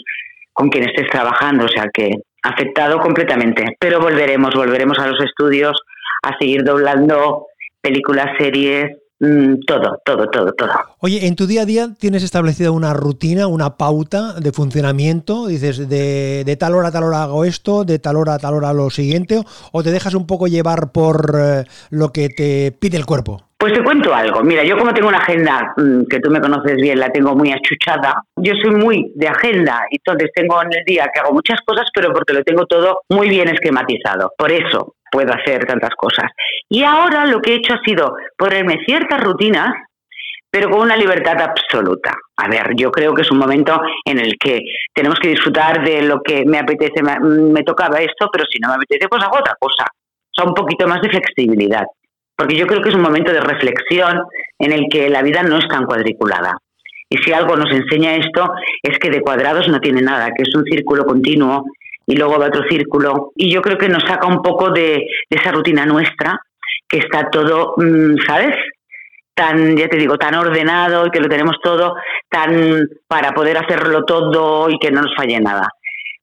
con 0.51 0.69
quien 0.69 0.87
estés 0.87 1.09
trabajando, 1.09 1.65
o 1.65 1.67
sea 1.67 1.89
que 1.91 2.11
afectado 2.43 2.99
completamente. 2.99 3.75
Pero 3.79 3.99
volveremos, 3.99 4.53
volveremos 4.53 4.99
a 4.99 5.07
los 5.07 5.19
estudios 5.23 5.75
a 6.21 6.37
seguir 6.37 6.63
doblando 6.63 7.47
películas, 7.81 8.37
series, 8.37 8.97
mm, 9.19 9.61
todo, 9.65 9.97
todo, 10.05 10.27
todo, 10.27 10.53
todo. 10.53 10.71
Oye, 10.99 11.25
en 11.25 11.35
tu 11.35 11.47
día 11.47 11.63
a 11.63 11.65
día 11.65 11.89
tienes 11.97 12.23
establecida 12.23 12.69
una 12.69 12.93
rutina, 12.93 13.47
una 13.47 13.77
pauta 13.77 14.33
de 14.33 14.51
funcionamiento, 14.51 15.47
dices 15.47 15.89
de, 15.89 16.43
de, 16.45 16.55
tal 16.55 16.75
hora 16.75 16.89
a 16.89 16.91
tal 16.91 17.05
hora 17.05 17.23
hago 17.23 17.45
esto, 17.45 17.83
de 17.83 17.97
tal 17.97 18.17
hora 18.17 18.35
a 18.35 18.39
tal 18.39 18.53
hora 18.53 18.73
lo 18.73 18.91
siguiente, 18.91 19.41
o 19.71 19.83
te 19.83 19.91
dejas 19.91 20.13
un 20.13 20.27
poco 20.27 20.47
llevar 20.47 20.91
por 20.91 21.35
eh, 21.35 21.63
lo 21.89 22.11
que 22.11 22.29
te 22.29 22.71
pide 22.71 22.97
el 22.97 23.07
cuerpo. 23.07 23.52
Pues 23.63 23.75
te 23.75 23.81
cuento 23.81 24.13
algo. 24.13 24.43
Mira, 24.43 24.65
yo 24.65 24.77
como 24.77 24.93
tengo 24.93 25.07
una 25.07 25.19
agenda 25.19 25.73
mm, 25.77 26.03
que 26.09 26.19
tú 26.19 26.29
me 26.29 26.41
conoces 26.41 26.75
bien, 26.75 26.99
la 26.99 27.09
tengo 27.09 27.33
muy 27.33 27.49
achuchada. 27.49 28.21
Yo 28.35 28.51
soy 28.61 28.75
muy 28.75 29.13
de 29.15 29.29
agenda, 29.29 29.85
entonces 29.89 30.31
tengo 30.35 30.61
en 30.61 30.73
el 30.73 30.83
día 30.83 31.09
que 31.13 31.21
hago 31.21 31.31
muchas 31.31 31.61
cosas, 31.65 31.87
pero 31.95 32.11
porque 32.11 32.33
lo 32.33 32.43
tengo 32.43 32.65
todo 32.65 33.03
muy 33.07 33.29
bien 33.29 33.47
esquematizado. 33.47 34.33
Por 34.37 34.51
eso 34.51 34.95
puedo 35.09 35.33
hacer 35.33 35.63
tantas 35.63 35.91
cosas. 35.95 36.29
Y 36.67 36.83
ahora 36.83 37.25
lo 37.25 37.39
que 37.39 37.53
he 37.53 37.55
hecho 37.55 37.75
ha 37.75 37.79
sido 37.85 38.17
ponerme 38.37 38.83
ciertas 38.85 39.23
rutinas, 39.23 39.73
pero 40.51 40.69
con 40.69 40.81
una 40.81 40.97
libertad 40.97 41.41
absoluta. 41.41 42.11
A 42.35 42.49
ver, 42.49 42.71
yo 42.75 42.91
creo 42.91 43.13
que 43.13 43.21
es 43.21 43.31
un 43.31 43.37
momento 43.37 43.81
en 44.03 44.19
el 44.19 44.35
que 44.37 44.59
tenemos 44.93 45.19
que 45.21 45.29
disfrutar 45.29 45.85
de 45.85 46.01
lo 46.01 46.21
que 46.21 46.43
me 46.45 46.57
apetece. 46.59 47.01
Me, 47.01 47.63
tocaba 47.63 47.99
esto, 47.99 48.27
pero 48.29 48.43
si 48.51 48.59
no 48.59 48.67
me 48.67 48.75
apetece, 48.75 49.07
pues 49.07 49.23
hago 49.23 49.37
otra 49.37 49.55
cosa. 49.57 49.85
O 49.85 50.33
sea, 50.35 50.49
un 50.49 50.53
poquito 50.53 50.85
más 50.85 51.01
de 51.01 51.07
flexibilidad 51.07 51.85
porque 52.35 52.55
yo 52.55 52.67
creo 52.67 52.81
que 52.81 52.89
es 52.89 52.95
un 52.95 53.01
momento 53.01 53.31
de 53.31 53.41
reflexión 53.41 54.23
en 54.59 54.71
el 54.71 54.87
que 54.89 55.09
la 55.09 55.21
vida 55.21 55.43
no 55.43 55.57
es 55.57 55.67
tan 55.67 55.85
cuadriculada. 55.85 56.57
Y 57.09 57.17
si 57.17 57.31
algo 57.31 57.55
nos 57.55 57.71
enseña 57.71 58.15
esto 58.15 58.51
es 58.81 58.97
que 58.97 59.09
de 59.09 59.21
cuadrados 59.21 59.67
no 59.67 59.79
tiene 59.79 60.01
nada, 60.01 60.31
que 60.35 60.43
es 60.43 60.55
un 60.55 60.63
círculo 60.63 61.05
continuo 61.05 61.65
y 62.07 62.15
luego 62.15 62.39
va 62.39 62.47
otro 62.47 62.63
círculo. 62.67 63.31
Y 63.35 63.53
yo 63.53 63.61
creo 63.61 63.77
que 63.77 63.89
nos 63.89 64.03
saca 64.03 64.27
un 64.27 64.41
poco 64.41 64.71
de, 64.71 65.05
esa 65.29 65.51
rutina 65.51 65.85
nuestra, 65.85 66.39
que 66.87 66.97
está 66.97 67.29
todo, 67.29 67.75
mm, 67.77 68.17
¿sabes? 68.25 68.55
Tan, 69.35 69.77
ya 69.77 69.87
te 69.87 69.97
digo, 69.97 70.17
tan 70.17 70.35
ordenado 70.35 71.07
y 71.07 71.09
que 71.09 71.19
lo 71.19 71.27
tenemos 71.27 71.57
todo 71.63 71.95
tan 72.29 72.87
para 73.07 73.31
poder 73.31 73.57
hacerlo 73.57 74.05
todo 74.05 74.69
y 74.69 74.77
que 74.79 74.91
no 74.91 75.01
nos 75.01 75.15
falle 75.15 75.39
nada. 75.39 75.69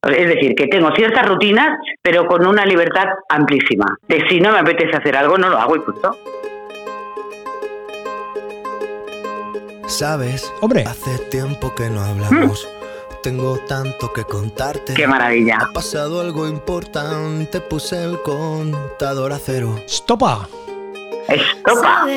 Es 0.03 0.27
decir, 0.27 0.55
que 0.55 0.65
tengo 0.65 0.89
ciertas 0.95 1.27
rutinas, 1.29 1.77
pero 2.01 2.25
con 2.25 2.43
una 2.47 2.65
libertad 2.65 3.05
amplísima. 3.29 3.85
De 4.07 4.27
si 4.27 4.39
no 4.39 4.51
me 4.51 4.57
apetece 4.57 4.97
hacer 4.97 5.15
algo, 5.15 5.37
no 5.37 5.47
lo 5.47 5.59
hago 5.59 5.75
y 5.75 5.79
punto. 5.79 6.17
Sabes, 9.85 10.51
hombre, 10.61 10.85
hace 10.85 11.19
tiempo 11.29 11.75
que 11.75 11.87
no 11.91 12.01
hablamos. 12.01 12.67
Tengo 13.21 13.59
tanto 13.67 14.11
que 14.11 14.23
contarte. 14.23 14.95
Qué 14.95 15.05
maravilla. 15.05 15.59
Ha 15.61 15.71
pasado 15.71 16.21
algo 16.21 16.47
importante, 16.47 17.61
puse 17.61 18.03
el 18.03 18.19
contador 18.23 19.33
a 19.33 19.37
cero. 19.37 19.75
¡Stopa! 19.87 20.47
¡Estopa! 21.27 22.07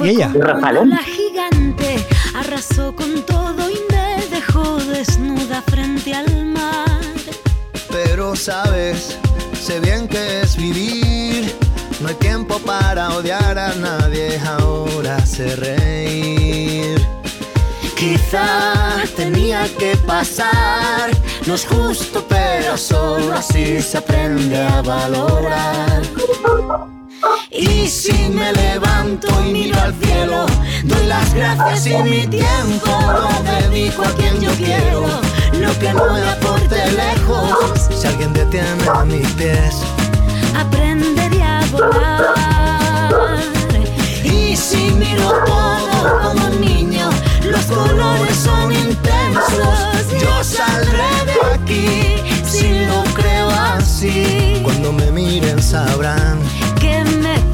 ¿Y 0.00 0.08
ella? 0.08 0.30
La 0.34 0.96
gigante 1.02 1.96
arrasó 2.34 2.96
con 2.96 3.22
todo 3.26 3.68
y 3.68 3.78
me 3.92 4.24
dejó 4.34 4.78
desnuda 4.78 5.60
frente 5.60 6.14
al 6.14 6.46
mar 6.46 6.87
pero 8.18 8.34
sabes, 8.34 9.16
sé 9.62 9.78
bien 9.78 10.08
que 10.08 10.40
es 10.40 10.56
vivir. 10.56 11.54
No 12.00 12.08
hay 12.08 12.16
tiempo 12.16 12.58
para 12.58 13.10
odiar 13.10 13.56
a 13.56 13.72
nadie, 13.76 14.40
ahora 14.40 15.24
sé 15.24 15.54
reír. 15.54 17.00
Quizá 17.96 19.04
tenía 19.14 19.68
que 19.78 19.96
pasar, 19.98 21.12
no 21.46 21.54
es 21.54 21.64
justo, 21.64 22.26
pero 22.28 22.76
solo 22.76 23.34
así 23.34 23.80
se 23.80 23.98
aprende 23.98 24.62
a 24.66 24.82
valorar. 24.82 26.02
Y 27.52 27.86
si 27.86 28.30
me 28.30 28.52
levanto 28.52 29.28
y 29.46 29.52
miro 29.52 29.80
al 29.80 29.94
cielo, 30.02 30.44
doy 30.82 31.06
las 31.06 31.32
gracias 31.34 31.86
y 31.86 31.96
mi 32.02 32.26
tiempo 32.26 32.90
lo 33.12 33.30
dedico 33.44 34.02
a 34.02 34.10
quien 34.16 34.40
yo 34.40 34.50
quiero. 34.56 35.37
Lo 35.52 35.78
que 35.78 35.92
no 35.92 36.12
me 36.12 36.22
aporte 36.22 36.92
lejos, 36.92 37.88
si 37.90 38.06
alguien 38.06 38.32
detiene 38.32 38.88
a 38.92 39.04
mis 39.04 39.26
pies, 39.32 39.76
aprenderé 40.56 41.42
a 41.42 41.60
volar. 41.70 43.38
Y 44.24 44.56
si 44.56 44.90
miro 44.92 45.32
todo 45.46 46.20
como 46.22 46.46
un 46.46 46.60
niño, 46.60 47.10
los 47.44 47.64
colores 47.66 48.36
son 48.36 48.72
intensos. 48.72 50.20
Yo 50.20 50.44
saldré 50.44 51.08
de 51.26 51.54
aquí 51.54 52.22
si 52.44 52.86
lo 52.86 53.02
creo 53.14 53.48
así. 53.50 54.60
Cuando 54.62 54.92
me 54.92 55.10
miren 55.10 55.62
sabrán 55.62 56.38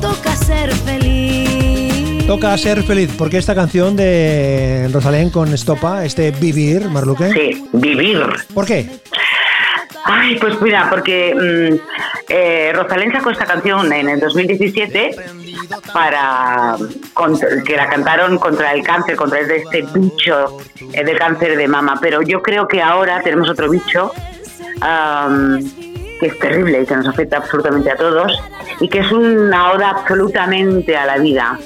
toca 0.05 0.37
ser 0.37 0.71
feliz. 0.75 1.04
Toca 2.27 2.57
ser 2.57 2.83
feliz, 2.83 3.15
porque 3.19 3.37
esta 3.37 3.55
canción 3.55 3.97
de 3.97 4.89
Rosalén 4.91 5.29
con 5.29 5.53
Estopa, 5.53 6.07
este 6.07 6.31
Vivir, 6.31 6.89
Marluque. 6.89 7.31
Sí, 7.31 7.69
Vivir. 7.75 8.23
¿Por 8.55 8.65
qué? 8.65 8.89
Ay, 10.07 10.39
pues 10.41 10.59
mira, 10.63 10.89
porque 10.89 11.35
mm, 11.35 11.77
eh, 12.31 12.73
Rosalén 12.75 13.13
sacó 13.13 13.31
esta 13.31 13.45
canción 13.45 13.93
en 13.93 14.09
el 14.09 14.21
2017 14.21 15.17
para 15.93 16.77
que 17.67 17.77
la 17.77 17.89
cantaron 17.91 18.39
contra 18.39 18.73
el 18.73 18.83
cáncer, 18.83 19.17
contra 19.17 19.41
este 19.41 19.85
bicho 19.95 20.59
eh, 20.95 21.05
del 21.05 21.19
cáncer 21.19 21.59
de 21.59 21.69
mama. 21.69 21.99
Pero 22.01 22.23
yo 22.23 22.41
creo 22.41 22.67
que 22.67 22.81
ahora 22.81 23.21
tenemos 23.23 23.51
otro 23.51 23.69
bicho 23.69 24.13
que 26.21 26.27
es 26.27 26.39
terrible 26.39 26.83
y 26.83 26.87
que 26.87 26.97
nos 26.97 27.07
afecta 27.07 27.37
absolutamente 27.37 27.91
a 27.91 27.97
todos 27.97 28.33
y 28.81 28.89
que 28.89 29.01
es 29.01 29.13
una 29.13 29.73
oda 29.73 29.91
absolutamente 29.91 30.97
a 30.97 31.05
la 31.05 31.19
vida. 31.19 31.59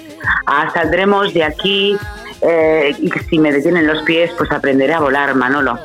Ah, 0.50 0.70
saldremos 0.72 1.34
de 1.34 1.44
aquí 1.44 1.94
eh, 2.40 2.94
y 2.98 3.10
si 3.28 3.38
me 3.38 3.52
detienen 3.52 3.86
los 3.86 4.02
pies, 4.04 4.30
pues 4.38 4.50
aprenderé 4.50 4.94
a 4.94 5.00
volar, 5.00 5.34
Manolo. 5.34 5.78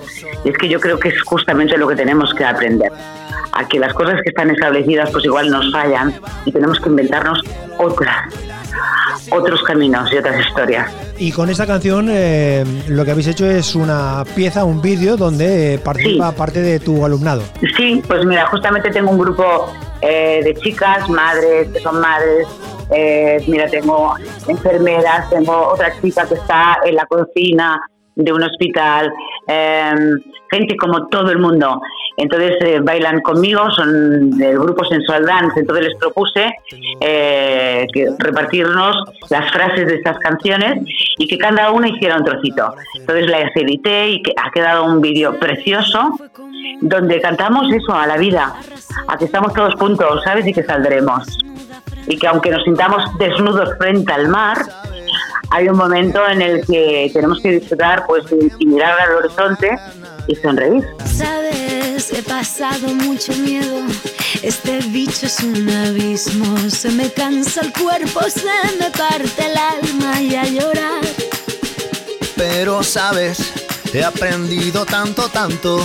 Y 0.45 0.49
es 0.49 0.57
que 0.57 0.69
yo 0.69 0.79
creo 0.79 0.97
que 0.99 1.09
es 1.09 1.21
justamente 1.23 1.77
lo 1.77 1.87
que 1.87 1.95
tenemos 1.97 2.33
que 2.33 2.45
aprender. 2.45 2.91
A 3.55 3.67
que 3.67 3.77
las 3.77 3.93
cosas 3.93 4.15
que 4.23 4.29
están 4.29 4.49
establecidas, 4.49 5.11
pues 5.11 5.25
igual 5.25 5.49
nos 5.49 5.71
fallan 5.71 6.13
y 6.45 6.51
tenemos 6.51 6.79
que 6.79 6.89
inventarnos 6.89 7.39
otras, 7.77 8.33
otros 9.31 9.61
caminos 9.63 10.11
y 10.11 10.17
otras 10.17 10.43
historias. 10.47 10.91
Y 11.19 11.31
con 11.31 11.49
esta 11.49 11.67
canción 11.67 12.07
eh, 12.09 12.63
lo 12.87 13.05
que 13.05 13.11
habéis 13.11 13.27
hecho 13.27 13.45
es 13.45 13.75
una 13.75 14.23
pieza, 14.35 14.63
un 14.63 14.81
vídeo 14.81 15.17
donde 15.17 15.79
participa 15.83 16.29
Sí. 16.31 16.35
parte 16.37 16.61
de 16.61 16.79
tu 16.79 17.05
alumnado. 17.05 17.43
Sí, 17.77 18.01
pues 18.07 18.25
mira, 18.25 18.47
justamente 18.47 18.89
tengo 18.89 19.11
un 19.11 19.19
grupo 19.19 19.71
eh, 20.01 20.41
de 20.43 20.53
chicas, 20.55 21.07
madres, 21.09 21.67
que 21.69 21.79
son 21.79 21.99
madres. 21.99 22.47
Eh, 22.91 23.43
mira, 23.47 23.67
tengo 23.67 24.15
enfermeras, 24.47 25.29
tengo 25.29 25.69
otra 25.69 25.93
chica 26.01 26.27
que 26.27 26.35
está 26.35 26.79
en 26.85 26.95
la 26.95 27.05
cocina 27.05 27.81
de 28.15 28.31
un 28.31 28.43
hospital, 28.43 29.11
eh, 29.47 29.93
gente 30.51 30.75
como 30.77 31.07
todo 31.07 31.31
el 31.31 31.39
mundo. 31.39 31.81
Entonces 32.17 32.53
eh, 32.61 32.79
bailan 32.79 33.21
conmigo, 33.21 33.71
son 33.71 34.31
del 34.37 34.59
grupo 34.59 34.85
Sensual 34.85 35.25
Dance. 35.25 35.59
Entonces 35.59 35.87
les 35.87 35.97
propuse 35.97 36.53
eh, 36.99 37.87
que 37.91 38.09
repartirnos 38.19 38.95
las 39.29 39.51
frases 39.51 39.87
de 39.87 39.95
estas 39.95 40.19
canciones 40.19 40.83
y 41.17 41.27
que 41.27 41.37
cada 41.37 41.71
una 41.71 41.89
hiciera 41.89 42.17
un 42.17 42.25
trocito. 42.25 42.75
Entonces 42.95 43.27
las 43.27 43.55
edité 43.55 44.09
y 44.09 44.21
que 44.21 44.33
ha 44.37 44.51
quedado 44.51 44.85
un 44.85 45.01
vídeo 45.01 45.39
precioso 45.39 46.15
donde 46.81 47.19
cantamos 47.21 47.71
eso, 47.71 47.93
a 47.93 48.05
la 48.05 48.17
vida, 48.17 48.53
a 49.07 49.17
que 49.17 49.25
estamos 49.25 49.53
todos 49.53 49.73
juntos, 49.75 50.21
¿sabes? 50.23 50.45
Y 50.45 50.53
que 50.53 50.63
saldremos. 50.63 51.39
Y 52.07 52.17
que 52.17 52.27
aunque 52.27 52.49
nos 52.51 52.63
sintamos 52.63 53.03
desnudos 53.17 53.69
frente 53.77 54.11
al 54.11 54.27
mar, 54.27 54.57
hay 55.51 55.67
un 55.67 55.77
momento 55.77 56.19
en 56.27 56.41
el 56.41 56.65
que 56.65 57.09
tenemos 57.13 57.39
que 57.41 57.51
disfrutar 57.59 58.05
pues 58.07 58.23
y- 58.31 58.51
y 58.63 58.65
mirar 58.65 58.99
al 58.99 59.15
horizonte 59.17 59.69
y 60.27 60.35
sonreír. 60.35 60.83
Sabes, 61.05 62.11
he 62.11 62.21
pasado 62.23 62.87
mucho 62.93 63.33
miedo. 63.33 63.79
Este 64.41 64.79
bicho 64.87 65.27
es 65.27 65.39
un 65.41 65.69
abismo. 65.69 66.57
Se 66.69 66.89
me 66.91 67.09
cansa 67.11 67.61
el 67.61 67.71
cuerpo, 67.71 68.21
se 68.29 68.45
me 68.79 68.89
parte 68.89 69.45
el 69.45 69.57
alma 69.57 70.21
y 70.21 70.35
a 70.35 70.43
llorar. 70.45 71.01
Pero 72.35 72.83
sabes, 72.83 73.53
he 73.93 74.03
aprendido 74.03 74.85
tanto, 74.85 75.29
tanto. 75.29 75.79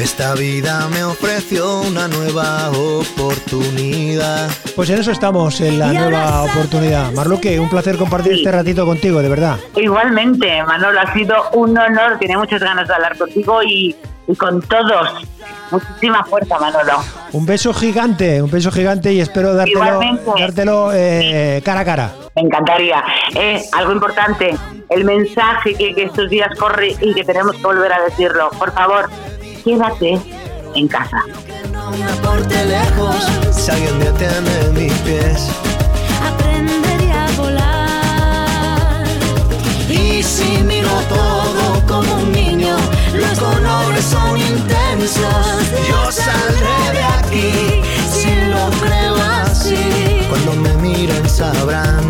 Esta 0.00 0.34
vida 0.34 0.88
me 0.88 1.04
ofreció 1.04 1.80
una 1.82 2.08
nueva 2.08 2.70
oportunidad. 2.70 4.48
Pues 4.74 4.88
en 4.88 4.98
eso 5.00 5.10
estamos, 5.12 5.60
en 5.60 5.78
la 5.78 5.92
nueva 5.92 6.42
oportunidad. 6.44 7.12
Marluque, 7.12 7.60
un 7.60 7.68
placer 7.68 7.96
compartir 7.98 8.32
Sí. 8.32 8.38
este 8.38 8.50
ratito 8.52 8.86
contigo, 8.86 9.20
de 9.20 9.28
verdad. 9.28 9.58
Igualmente, 9.76 10.62
Manolo, 10.62 11.00
ha 11.00 11.12
sido 11.12 11.34
un 11.52 11.76
honor. 11.76 12.18
Tenía 12.18 12.38
muchas 12.38 12.62
ganas 12.62 12.88
de 12.88 12.94
hablar 12.94 13.18
contigo 13.18 13.62
y, 13.62 13.94
y 14.26 14.36
con 14.36 14.62
todos. 14.62 15.26
Muchísima 15.70 16.24
fuerza, 16.24 16.58
Manolo. 16.58 16.98
Un 17.32 17.44
beso 17.46 17.74
gigante, 17.74 18.40
un 18.42 18.50
beso 18.50 18.72
gigante 18.72 19.12
y 19.12 19.20
espero 19.20 19.54
dártelo, 19.54 19.84
Igualmente. 19.84 20.30
dártelo 20.38 20.90
eh, 20.94 21.60
cara 21.64 21.80
a 21.80 21.84
cara. 21.84 22.12
Me 22.36 22.42
encantaría. 22.42 23.04
Eh, 23.34 23.62
algo 23.72 23.92
importante, 23.92 24.56
el 24.88 25.04
mensaje 25.04 25.74
que, 25.74 25.94
que 25.94 26.04
estos 26.04 26.30
días 26.30 26.48
corre 26.58 26.96
y 27.00 27.12
que 27.14 27.22
tenemos 27.24 27.54
que 27.56 27.62
volver 27.62 27.92
a 27.92 28.02
decirlo. 28.02 28.50
Por 28.58 28.72
favor, 28.72 29.08
quédate 29.62 30.18
en 30.74 30.88
casa. 30.88 31.22
No 31.72 31.90
me 31.90 32.04
aporte 32.04 32.64
lejos 32.64 33.16
si 33.50 33.70
alguien 33.70 33.98
detiene 34.00 34.68
mis 34.72 34.92
pies. 35.00 35.48
Aprenderé 36.26 37.12
a 37.12 37.26
volar. 37.36 39.04
Y 39.88 40.22
si 40.22 40.62
miro 40.62 40.90
todo 41.08 41.86
como 41.86 42.22
un 42.22 42.32
niño, 42.32 42.76
los 43.14 43.38
colores 43.38 44.04
son 44.04 44.38
intensos. 44.38 45.70
Yo 45.88 46.12
saldré 46.12 46.92
de 46.92 47.02
aquí 47.02 47.82
si 48.10 48.34
lo 48.50 48.70
creo 48.80 49.16
así. 49.44 50.26
Cuando 50.28 50.52
me 50.54 50.74
miren 50.76 51.28
sabrán 51.28 52.09